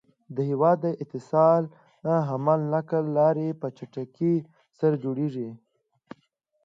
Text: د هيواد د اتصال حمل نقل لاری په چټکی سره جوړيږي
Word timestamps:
د 0.35 0.37
هيواد 0.49 0.77
د 0.81 0.87
اتصال 1.03 1.63
حمل 2.29 2.59
نقل 2.73 3.03
لاری 3.17 3.49
په 3.61 3.67
چټکی 3.77 4.33
سره 4.79 4.95
جوړيږي 5.03 5.49